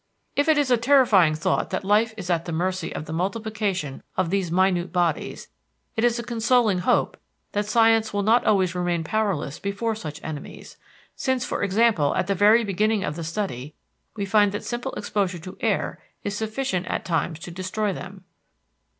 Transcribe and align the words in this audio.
If 0.35 0.47
it 0.49 0.57
is 0.57 0.71
a 0.71 0.77
terrifying 0.77 1.35
thought 1.35 1.69
that 1.69 1.83
life 1.85 2.11
is 2.17 2.31
at 2.31 2.45
the 2.45 2.51
mercy 2.51 2.91
of 2.91 3.05
the 3.05 3.13
multiplication 3.13 4.01
of 4.17 4.31
these 4.31 4.51
minute 4.51 4.91
bodies, 4.91 5.47
it 5.95 6.03
is 6.03 6.17
a 6.17 6.23
consoling 6.23 6.79
hope 6.79 7.17
that 7.51 7.67
Science 7.67 8.11
will 8.11 8.23
not 8.23 8.43
always 8.43 8.73
remain 8.73 9.03
powerless 9.03 9.59
before 9.59 9.93
such 9.93 10.19
enemies, 10.23 10.75
since 11.15 11.45
for 11.45 11.61
example 11.61 12.15
at 12.15 12.25
the 12.25 12.33
very 12.33 12.63
beginning 12.63 13.03
of 13.03 13.15
the 13.15 13.23
study 13.23 13.75
we 14.15 14.25
find 14.25 14.53
that 14.53 14.63
simple 14.65 14.93
exposure 14.93 15.37
to 15.37 15.55
air 15.61 16.01
is 16.23 16.35
sufficient 16.35 16.87
at 16.87 17.05
times 17.05 17.37
to 17.37 17.51
destroy 17.51 17.93
them. 17.93 18.23